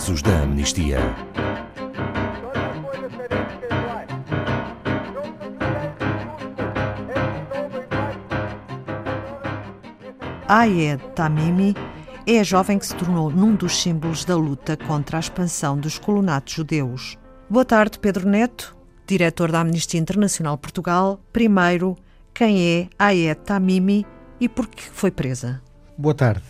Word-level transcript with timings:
casos 0.00 0.22
da 0.22 0.44
amnistia. 0.44 0.98
Ayed 10.48 11.02
Tamimi 11.14 11.74
é 12.26 12.40
a 12.40 12.42
jovem 12.42 12.78
que 12.78 12.86
se 12.86 12.96
tornou 12.96 13.30
num 13.30 13.54
dos 13.54 13.76
símbolos 13.82 14.24
da 14.24 14.34
luta 14.34 14.74
contra 14.74 15.18
a 15.18 15.20
expansão 15.20 15.76
dos 15.76 15.98
colonatos 15.98 16.54
judeus. 16.54 17.18
Boa 17.50 17.66
tarde, 17.66 17.98
Pedro 17.98 18.26
Neto, 18.26 18.74
diretor 19.06 19.52
da 19.52 19.60
Amnistia 19.60 20.00
Internacional 20.00 20.56
Portugal. 20.56 21.20
Primeiro, 21.30 21.94
quem 22.32 22.58
é 22.58 22.88
Ayed 22.98 23.42
Tamimi 23.42 24.06
e 24.40 24.48
por 24.48 24.66
que 24.66 24.82
foi 24.82 25.10
presa? 25.10 25.60
Boa 25.98 26.14
tarde. 26.14 26.46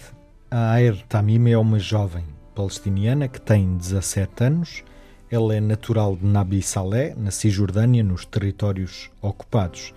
A 0.48 0.70
Ayed 0.70 1.04
Tamimi 1.08 1.50
é 1.50 1.58
uma 1.58 1.80
jovem 1.80 2.24
palestiniana 2.60 3.26
que 3.26 3.40
tem 3.40 3.78
17 3.78 4.44
anos. 4.44 4.84
Ela 5.30 5.54
é 5.54 5.60
natural 5.60 6.14
de 6.14 6.26
Nabi 6.26 6.60
Saleh, 6.60 7.14
na 7.16 7.30
Cisjordânia, 7.30 8.04
nos 8.04 8.26
territórios 8.26 9.10
ocupados. 9.22 9.94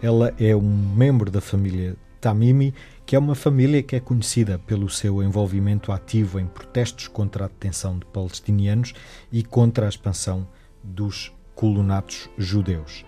Ela 0.00 0.32
é 0.40 0.56
um 0.56 0.94
membro 0.96 1.30
da 1.30 1.42
família 1.42 1.96
Tamimi, 2.18 2.72
que 3.04 3.14
é 3.14 3.18
uma 3.18 3.34
família 3.34 3.82
que 3.82 3.94
é 3.94 4.00
conhecida 4.00 4.58
pelo 4.58 4.88
seu 4.88 5.22
envolvimento 5.22 5.92
ativo 5.92 6.40
em 6.40 6.46
protestos 6.46 7.08
contra 7.08 7.44
a 7.44 7.48
detenção 7.48 7.98
de 7.98 8.06
palestinianos 8.06 8.94
e 9.30 9.42
contra 9.42 9.84
a 9.84 9.88
expansão 9.90 10.48
dos 10.82 11.30
colonatos 11.54 12.30
judeus. 12.38 13.04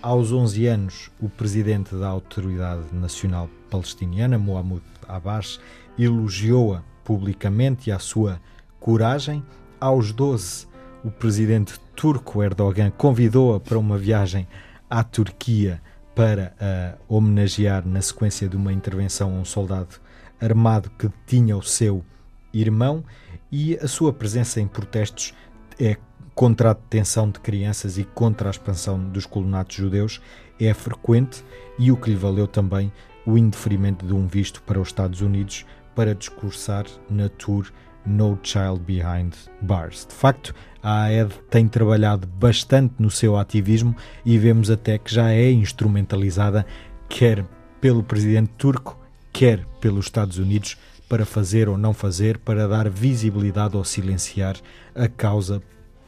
Aos 0.00 0.30
11 0.30 0.66
anos, 0.66 1.10
o 1.20 1.28
presidente 1.28 1.96
da 1.96 2.06
Autoridade 2.06 2.84
Nacional 2.92 3.50
Palestiniana, 3.68 4.38
Mohamed 4.38 4.82
Abbas, 5.08 5.58
elogiou-a 5.98 6.93
publicamente 7.04 7.92
a 7.92 7.98
sua 7.98 8.40
coragem. 8.80 9.44
Aos 9.80 10.12
12, 10.12 10.66
o 11.04 11.10
presidente 11.10 11.78
turco 11.94 12.42
Erdogan 12.42 12.90
convidou-a 12.90 13.60
para 13.60 13.78
uma 13.78 13.98
viagem 13.98 14.48
à 14.88 15.04
Turquia 15.04 15.80
para 16.14 16.54
uh, 16.60 17.16
homenagear, 17.16 17.86
na 17.86 18.00
sequência 18.00 18.48
de 18.48 18.56
uma 18.56 18.72
intervenção, 18.72 19.38
um 19.38 19.44
soldado 19.44 20.00
armado 20.40 20.90
que 20.90 21.10
tinha 21.26 21.56
o 21.56 21.62
seu 21.62 22.04
irmão, 22.52 23.04
e 23.50 23.76
a 23.76 23.88
sua 23.88 24.12
presença 24.12 24.60
em 24.60 24.66
protestos 24.66 25.34
é 25.78 25.96
contra 26.34 26.70
a 26.70 26.74
detenção 26.74 27.30
de 27.30 27.38
crianças 27.38 27.96
e 27.96 28.04
contra 28.04 28.48
a 28.48 28.50
expansão 28.50 28.98
dos 28.98 29.24
colonatos 29.26 29.76
judeus 29.76 30.20
é 30.58 30.72
frequente 30.74 31.44
e 31.78 31.92
o 31.92 31.96
que 31.96 32.10
lhe 32.10 32.16
valeu 32.16 32.46
também 32.46 32.92
o 33.26 33.38
indeferimento 33.38 34.04
de 34.04 34.12
um 34.12 34.26
visto 34.26 34.62
para 34.62 34.80
os 34.80 34.88
Estados 34.88 35.20
Unidos 35.20 35.64
para 35.94 36.14
discursar 36.14 36.84
na 37.08 37.28
tour 37.28 37.70
No 38.04 38.38
Child 38.42 38.80
Behind 38.80 39.34
Bars. 39.60 40.06
De 40.06 40.14
facto, 40.14 40.54
a 40.82 41.04
AED 41.04 41.32
tem 41.50 41.66
trabalhado 41.66 42.26
bastante 42.26 42.94
no 42.98 43.10
seu 43.10 43.36
ativismo 43.36 43.96
e 44.24 44.36
vemos 44.36 44.70
até 44.70 44.98
que 44.98 45.12
já 45.12 45.30
é 45.30 45.50
instrumentalizada 45.50 46.66
quer 47.08 47.44
pelo 47.80 48.02
presidente 48.02 48.50
turco, 48.58 48.98
quer 49.32 49.64
pelos 49.80 50.06
Estados 50.06 50.38
Unidos 50.38 50.76
para 51.08 51.24
fazer 51.24 51.68
ou 51.68 51.76
não 51.76 51.92
fazer, 51.92 52.38
para 52.38 52.66
dar 52.66 52.88
visibilidade 52.88 53.76
ou 53.76 53.84
silenciar 53.84 54.56
a 54.94 55.06
causa 55.06 55.62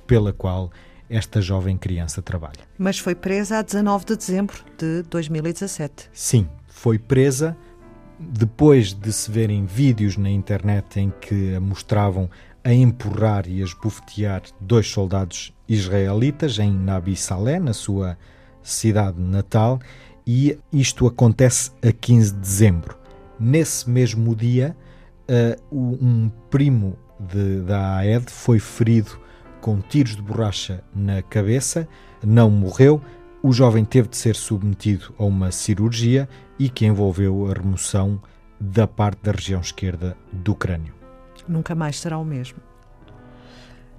pela 0.06 0.32
qual 0.32 0.70
esta 1.08 1.40
jovem 1.40 1.76
criança 1.76 2.20
trabalha. 2.20 2.60
Mas 2.78 2.98
foi 2.98 3.14
presa 3.14 3.58
a 3.58 3.62
19 3.62 4.04
de 4.06 4.16
dezembro 4.16 4.56
de 4.76 5.02
2017. 5.02 6.10
Sim, 6.12 6.48
foi 6.66 6.98
presa 6.98 7.56
depois 8.18 8.92
de 8.92 9.12
se 9.12 9.30
verem 9.30 9.64
vídeos 9.66 10.16
na 10.16 10.30
internet 10.30 10.98
em 10.98 11.12
que 11.20 11.54
a 11.54 11.60
mostravam 11.60 12.30
a 12.64 12.72
empurrar 12.72 13.46
e 13.48 13.60
a 13.60 13.64
esbofetear 13.64 14.42
dois 14.60 14.88
soldados 14.88 15.54
israelitas 15.68 16.58
em 16.58 16.72
Nabi 16.72 17.14
Saleh, 17.14 17.60
na 17.60 17.72
sua 17.72 18.18
cidade 18.62 19.20
natal, 19.20 19.78
e 20.26 20.58
isto 20.72 21.06
acontece 21.06 21.70
a 21.80 21.92
15 21.92 22.32
de 22.32 22.40
dezembro. 22.40 22.98
Nesse 23.38 23.88
mesmo 23.88 24.34
dia, 24.34 24.76
um 25.70 26.28
primo 26.50 26.96
de, 27.20 27.60
da 27.60 27.98
AED 27.98 28.30
foi 28.30 28.58
ferido 28.58 29.20
com 29.60 29.80
tiros 29.80 30.16
de 30.16 30.22
borracha 30.22 30.82
na 30.94 31.22
cabeça, 31.22 31.88
não 32.24 32.50
morreu. 32.50 33.00
O 33.46 33.52
jovem 33.52 33.84
teve 33.84 34.08
de 34.08 34.16
ser 34.16 34.34
submetido 34.34 35.14
a 35.16 35.22
uma 35.22 35.52
cirurgia 35.52 36.28
e 36.58 36.68
que 36.68 36.84
envolveu 36.84 37.48
a 37.48 37.52
remoção 37.52 38.20
da 38.58 38.88
parte 38.88 39.22
da 39.22 39.30
região 39.30 39.60
esquerda 39.60 40.16
do 40.32 40.52
crânio. 40.52 40.92
Nunca 41.46 41.72
mais 41.72 42.00
será 42.00 42.18
o 42.18 42.24
mesmo. 42.24 42.58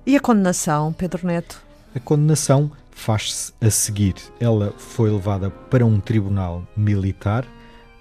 E 0.06 0.18
a 0.18 0.19
condenação, 0.19 0.91
Pedro 0.91 1.25
Neto? 1.25 1.63
A 1.96 2.00
condenação 2.02 2.69
faz-se 2.91 3.53
a 3.62 3.69
seguir. 3.69 4.16
Ela 4.38 4.74
foi 4.78 5.09
levada 5.09 5.50
para 5.50 5.85
um 5.85 6.02
tribunal 6.02 6.68
militar. 6.75 7.47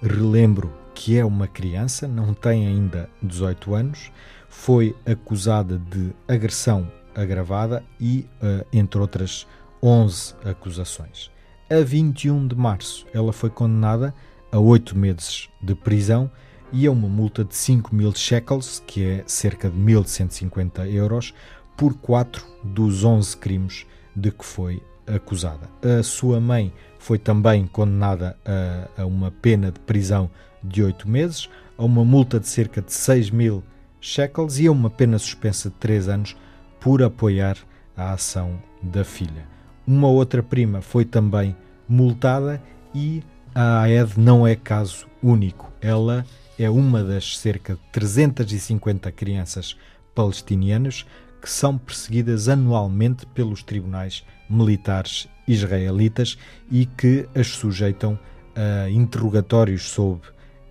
Relembro 0.01 0.73
que 0.93 1.17
é 1.17 1.23
uma 1.23 1.47
criança, 1.47 2.09
não 2.09 2.33
tem 2.33 2.67
ainda 2.67 3.09
18 3.23 3.73
anos. 3.73 4.11
Foi 4.49 4.93
acusada 5.05 5.77
de 5.77 6.11
agressão 6.27 6.91
agravada 7.15 7.85
e, 8.01 8.27
uh, 8.41 8.67
entre 8.73 8.99
outras, 8.99 9.47
11 9.81 10.35
acusações. 10.43 11.36
A 11.69 11.83
21 11.83 12.47
de 12.47 12.55
março, 12.55 13.05
ela 13.13 13.33
foi 13.33 13.49
condenada 13.49 14.15
a 14.49 14.57
8 14.57 14.97
meses 14.97 15.49
de 15.61 15.75
prisão 15.75 16.31
e 16.71 16.87
a 16.87 16.91
uma 16.91 17.09
multa 17.09 17.43
de 17.43 17.53
5 17.53 17.93
mil 17.93 18.15
shekels, 18.15 18.81
que 18.87 19.03
é 19.03 19.23
cerca 19.27 19.69
de 19.69 19.77
1.150 19.77 20.89
euros, 20.89 21.33
por 21.75 21.93
4 21.95 22.41
dos 22.63 23.03
11 23.03 23.35
crimes 23.35 23.85
de 24.15 24.31
que 24.31 24.45
foi 24.45 24.81
acusada. 25.05 25.69
A 25.81 26.01
sua 26.03 26.39
mãe 26.39 26.73
foi 26.99 27.19
também 27.19 27.67
condenada 27.67 28.37
a, 28.45 29.01
a 29.01 29.05
uma 29.05 29.29
pena 29.29 29.69
de 29.69 29.79
prisão 29.81 30.31
de 30.63 30.81
8 30.81 31.09
meses, 31.09 31.49
a 31.77 31.83
uma 31.83 32.05
multa 32.05 32.39
de 32.39 32.47
cerca 32.47 32.81
de 32.81 32.93
6 32.93 33.29
mil 33.29 33.61
shekels 33.99 34.57
e 34.57 34.67
a 34.67 34.71
uma 34.71 34.89
pena 34.89 35.19
suspensa 35.19 35.69
de 35.69 35.75
3 35.75 36.07
anos 36.07 36.37
por 36.79 37.03
apoiar 37.03 37.57
a 37.97 38.13
ação 38.13 38.57
da 38.81 39.03
filha. 39.03 39.56
Uma 39.87 40.09
outra 40.09 40.43
prima 40.43 40.81
foi 40.81 41.05
também 41.05 41.55
multada 41.87 42.61
e 42.93 43.23
a 43.55 43.83
AED 43.83 44.19
não 44.19 44.45
é 44.45 44.53
caso 44.53 45.07
único. 45.23 45.71
Ela 45.79 46.25
é 46.59 46.69
uma 46.69 47.01
das 47.01 47.37
cerca 47.37 47.75
de 47.75 47.79
350 47.93 49.09
crianças 49.13 49.77
palestinianas 50.13 51.05
que 51.41 51.49
são 51.49 51.77
perseguidas 51.77 52.49
anualmente 52.49 53.25
pelos 53.27 53.63
tribunais 53.63 54.25
militares 54.49 55.29
israelitas 55.47 56.37
e 56.69 56.85
que 56.85 57.25
as 57.33 57.47
sujeitam 57.47 58.19
a 58.53 58.89
interrogatórios 58.89 59.83
sob 59.83 60.19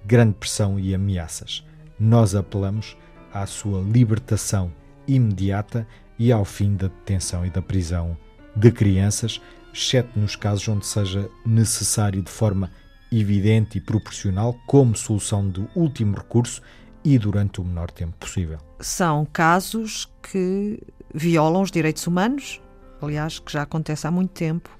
grande 0.04 0.34
pressão 0.34 0.78
e 0.78 0.94
ameaças. 0.94 1.64
Nós 1.98 2.34
apelamos 2.34 2.98
à 3.32 3.46
sua 3.46 3.80
libertação 3.80 4.70
imediata 5.08 5.88
e 6.18 6.30
ao 6.30 6.44
fim 6.44 6.76
da 6.76 6.88
detenção 6.88 7.46
e 7.46 7.48
da 7.48 7.62
prisão 7.62 8.14
de 8.56 8.72
crianças, 8.72 9.40
exceto 9.72 10.18
nos 10.18 10.34
casos 10.34 10.66
onde 10.68 10.86
seja 10.86 11.28
necessário 11.44 12.22
de 12.22 12.30
forma 12.30 12.70
evidente 13.12 13.78
e 13.78 13.80
proporcional 13.80 14.58
como 14.66 14.96
solução 14.96 15.48
de 15.48 15.64
último 15.74 16.16
recurso 16.16 16.62
e 17.04 17.18
durante 17.18 17.60
o 17.60 17.64
menor 17.64 17.90
tempo 17.90 18.16
possível. 18.18 18.58
São 18.80 19.24
casos 19.32 20.10
que 20.22 20.82
violam 21.14 21.62
os 21.62 21.70
direitos 21.70 22.06
humanos, 22.06 22.60
aliás, 23.00 23.38
que 23.38 23.52
já 23.52 23.62
acontece 23.62 24.06
há 24.06 24.10
muito 24.10 24.30
tempo, 24.30 24.70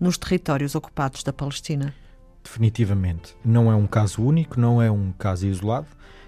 nos 0.00 0.16
territórios 0.16 0.74
ocupados 0.74 1.22
da 1.22 1.32
Palestina. 1.32 1.94
Definitivamente. 2.42 3.36
Não 3.44 3.70
é 3.70 3.74
um 3.74 3.86
caso 3.86 4.22
único, 4.22 4.60
não 4.60 4.80
é 4.80 4.90
um 4.90 5.12
caso 5.12 5.46
isolado. 5.46 5.86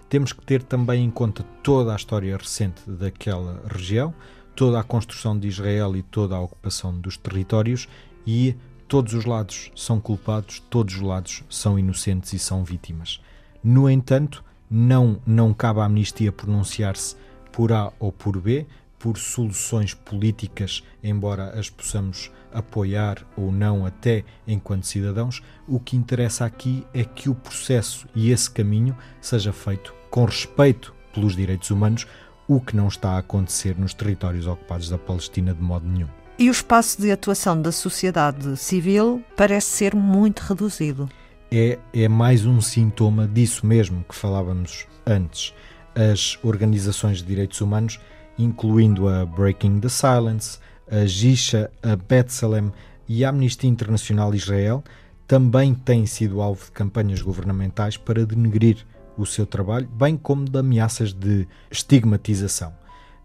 Temos 0.08 0.32
que 0.32 0.44
ter 0.44 0.62
também 0.62 1.04
em 1.04 1.10
conta 1.10 1.42
toda 1.62 1.92
a 1.92 1.96
história 1.96 2.36
recente 2.36 2.82
daquela 2.88 3.62
região, 3.66 4.14
toda 4.56 4.80
a 4.80 4.82
construção 4.82 5.38
de 5.38 5.46
Israel 5.46 5.94
e 5.94 6.02
toda 6.02 6.34
a 6.34 6.40
ocupação 6.40 6.98
dos 6.98 7.18
territórios 7.18 7.86
e 8.26 8.56
todos 8.88 9.12
os 9.12 9.26
lados 9.26 9.70
são 9.76 10.00
culpados, 10.00 10.60
todos 10.70 10.94
os 10.94 11.00
lados 11.02 11.44
são 11.50 11.78
inocentes 11.78 12.32
e 12.32 12.38
são 12.38 12.64
vítimas. 12.64 13.20
No 13.62 13.88
entanto, 13.88 14.42
não, 14.68 15.20
não 15.26 15.52
cabe 15.52 15.80
à 15.80 15.84
amnistia 15.84 16.32
pronunciar-se 16.32 17.16
por 17.52 17.70
A 17.72 17.92
ou 18.00 18.10
por 18.10 18.40
B, 18.40 18.66
por 18.98 19.18
soluções 19.18 19.92
políticas, 19.92 20.82
embora 21.02 21.50
as 21.58 21.68
possamos 21.68 22.30
apoiar 22.52 23.26
ou 23.36 23.52
não 23.52 23.84
até 23.84 24.24
enquanto 24.46 24.86
cidadãos, 24.86 25.42
o 25.68 25.78
que 25.78 25.96
interessa 25.96 26.46
aqui 26.46 26.84
é 26.94 27.04
que 27.04 27.28
o 27.28 27.34
processo 27.34 28.08
e 28.14 28.30
esse 28.30 28.50
caminho 28.50 28.96
seja 29.20 29.52
feito 29.52 29.94
com 30.10 30.24
respeito 30.24 30.94
pelos 31.12 31.36
direitos 31.36 31.70
humanos, 31.70 32.06
o 32.48 32.60
que 32.60 32.76
não 32.76 32.88
está 32.88 33.12
a 33.12 33.18
acontecer 33.18 33.76
nos 33.78 33.94
territórios 33.94 34.46
ocupados 34.46 34.88
da 34.88 34.98
Palestina 34.98 35.52
de 35.54 35.62
modo 35.62 35.86
nenhum. 35.86 36.08
E 36.38 36.48
o 36.48 36.52
espaço 36.52 37.00
de 37.00 37.10
atuação 37.10 37.60
da 37.60 37.72
sociedade 37.72 38.56
civil 38.56 39.22
parece 39.36 39.68
ser 39.68 39.94
muito 39.94 40.40
reduzido. 40.40 41.08
É, 41.50 41.78
é 41.92 42.08
mais 42.08 42.44
um 42.44 42.60
sintoma 42.60 43.26
disso 43.26 43.66
mesmo 43.66 44.04
que 44.08 44.14
falávamos 44.14 44.86
antes. 45.06 45.54
As 45.94 46.38
organizações 46.42 47.18
de 47.18 47.24
direitos 47.24 47.60
humanos 47.60 47.98
incluindo 48.38 49.08
a 49.08 49.24
Breaking 49.24 49.80
the 49.80 49.88
Silence, 49.88 50.58
a 50.90 51.06
Gisha, 51.06 51.70
a 51.82 51.96
Betsalem 51.96 52.72
e 53.08 53.24
a 53.24 53.30
Amnistia 53.30 53.68
Internacional 53.68 54.34
Israel, 54.34 54.84
também 55.26 55.74
têm 55.74 56.06
sido 56.06 56.40
alvo 56.40 56.66
de 56.66 56.72
campanhas 56.72 57.20
governamentais 57.20 57.96
para 57.96 58.24
denegrir 58.24 58.84
o 59.16 59.26
seu 59.26 59.46
trabalho, 59.46 59.88
bem 59.88 60.16
como 60.16 60.44
de 60.44 60.58
ameaças 60.58 61.12
de 61.12 61.46
estigmatização. 61.70 62.72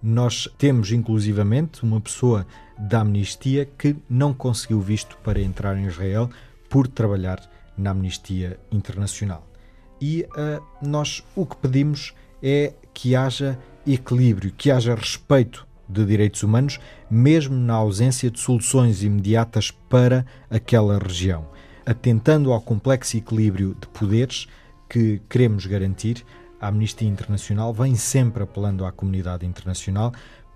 Nós 0.02 0.48
temos, 0.58 0.92
inclusivamente, 0.92 1.84
uma 1.84 2.02
pessoa 2.02 2.46
da 2.78 3.02
Amnistia 3.02 3.66
que 3.78 3.96
não 4.10 4.34
conseguiu 4.34 4.82
visto 4.82 5.18
para 5.24 5.40
entrar 5.40 5.78
em 5.78 5.86
Israel 5.86 6.30
por 6.70 6.88
trabalhar 6.88 7.40
na 7.78 7.92
Amnistia 7.92 8.60
Internacional. 8.72 9.48
E 10.02 10.26
uh, 10.32 10.64
nós 10.82 11.24
o 11.36 11.46
que 11.46 11.56
pedimos 11.58 12.14
é 12.42 12.74
que 12.94 13.16
haja 13.16 13.60
equilíbrio, 13.86 14.52
que 14.52 14.72
haja 14.72 14.96
respeito 14.96 15.68
de 15.88 16.06
direitos 16.06 16.42
humanos, 16.42 16.80
mesmo 17.10 17.56
na 17.56 17.74
ausência 17.74 18.32
de 18.32 18.40
soluções 18.40 19.04
imediatas 19.04 19.72
para 19.72 20.26
aquela 20.50 20.98
região. 20.98 21.46
Atentando 21.86 22.52
ao 22.52 22.62
complexo 22.62 23.18
equilíbrio 23.18 23.76
de 23.80 23.88
poderes 23.88 24.48
que 24.92 25.22
queremos 25.30 25.66
garantir, 25.66 26.26
a 26.60 26.68
Amnistia 26.68 27.08
Internacional 27.08 27.74
vem 27.74 27.96
sempre 27.96 28.44
apelando 28.44 28.86
à 28.86 28.92
comunidade 28.92 29.46
internacional 29.46 30.12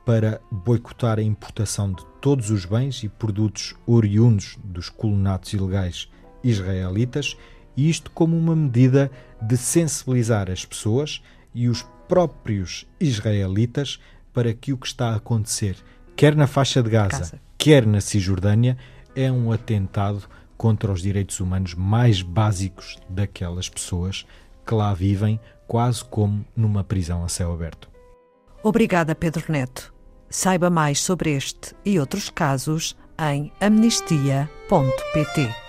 para 0.05 0.41
boicotar 0.51 1.19
a 1.19 1.23
importação 1.23 1.93
de 1.93 2.05
todos 2.19 2.49
os 2.49 2.65
bens 2.65 3.01
e 3.01 3.07
produtos 3.07 3.73
oriundos 3.87 4.59
dos 4.61 4.89
colonatos 4.89 5.53
ilegais 5.53 6.09
israelitas, 6.43 7.37
e 7.77 7.89
isto 7.89 8.11
como 8.11 8.37
uma 8.37 8.53
medida 8.53 9.09
de 9.41 9.55
sensibilizar 9.55 10.51
as 10.51 10.65
pessoas 10.65 11.23
e 11.53 11.69
os 11.69 11.83
próprios 12.05 12.85
israelitas 12.99 14.01
para 14.33 14.53
que 14.53 14.73
o 14.73 14.77
que 14.77 14.87
está 14.87 15.11
a 15.11 15.15
acontecer, 15.15 15.77
quer 16.13 16.35
na 16.35 16.45
faixa 16.45 16.83
de 16.83 16.89
Gaza, 16.89 17.19
Casa. 17.19 17.41
quer 17.57 17.85
na 17.85 18.01
Cisjordânia, 18.01 18.77
é 19.15 19.31
um 19.31 19.49
atentado 19.49 20.27
contra 20.57 20.91
os 20.91 21.01
direitos 21.01 21.39
humanos 21.39 21.73
mais 21.73 22.21
básicos 22.21 22.97
daquelas 23.09 23.69
pessoas 23.69 24.25
que 24.65 24.73
lá 24.73 24.93
vivem 24.93 25.39
quase 25.67 26.03
como 26.03 26.45
numa 26.55 26.83
prisão 26.83 27.23
a 27.23 27.29
céu 27.29 27.53
aberto. 27.53 27.89
Obrigada, 28.63 29.13
Pedro 29.13 29.45
Neto. 29.49 29.93
Saiba 30.29 30.69
mais 30.69 30.99
sobre 30.99 31.31
este 31.31 31.75
e 31.85 31.99
outros 31.99 32.29
casos 32.29 32.97
em 33.19 33.51
amnistia.pt. 33.61 35.64